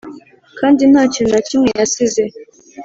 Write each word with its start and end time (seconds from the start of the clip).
kandi 0.59 0.81
nta 0.91 1.03
kintu 1.13 1.29
na 1.33 1.41
kimwe 1.47 1.69
yasize 1.79 2.23